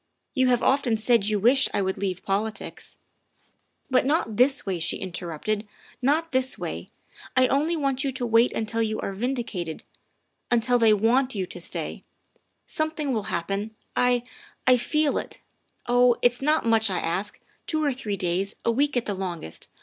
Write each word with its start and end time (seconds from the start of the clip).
You 0.33 0.47
have 0.47 0.63
often 0.63 0.97
said 0.97 1.27
you 1.27 1.37
wished 1.39 1.69
I 1.75 1.83
would 1.83 1.99
leave 1.99 2.23
politics. 2.25 2.97
''"But 3.91 4.03
not 4.03 4.35
this 4.37 4.65
way," 4.65 4.79
she 4.79 4.97
interrupted." 4.97 5.67
Not 6.11 6.31
this 6.31 6.57
way. 6.57 6.89
I 7.37 7.45
only 7.49 7.75
want 7.77 8.03
you 8.03 8.11
to 8.13 8.25
wait 8.25 8.51
until 8.53 8.81
you 8.81 8.99
are 9.01 9.13
vindicated 9.13 9.83
until 10.49 10.79
they 10.79 10.91
want 10.91 11.35
you 11.35 11.45
to 11.45 11.61
stay. 11.61 12.03
Something 12.65 13.13
will 13.13 13.27
happen, 13.29 13.75
I 13.95 14.23
I 14.65 14.75
feel 14.75 15.19
it. 15.19 15.43
Oh, 15.85 16.15
it's 16.23 16.41
not 16.41 16.65
much 16.65 16.89
I 16.89 16.97
ask, 16.97 17.39
two 17.67 17.83
or 17.83 17.93
three 17.93 18.17
days, 18.17 18.55
a 18.65 18.71
week 18.71 18.97
at 18.97 19.05
the 19.05 19.13
longest. 19.13 19.67